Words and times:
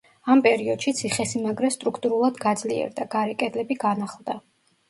ამ 0.35 0.39
პერიოდში 0.45 0.93
ციხესიმაგრე 0.99 1.71
სტრუქტურულად 1.75 2.39
გაძლიერდა, 2.47 3.07
გარე 3.17 3.37
კედლები 3.43 3.79
განახლდა. 3.89 4.41